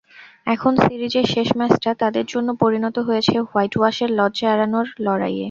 [0.47, 5.39] এখন সিরিজের শেষ ম্যাচটা তাদের জন্য পরিণত হয়েছে হোয়াইটওয়াশের লজ্জা এড়ানোর লড়াইয়ে।